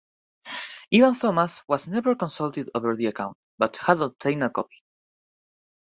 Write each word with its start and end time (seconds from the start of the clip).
Evan-Thomas 0.91 1.61
was 1.67 1.85
never 1.85 2.15
consulted 2.15 2.71
over 2.73 2.95
the 2.95 3.05
account, 3.05 3.37
but 3.59 3.77
had 3.77 4.01
obtained 4.01 4.43
a 4.43 4.49
copy. 4.49 4.81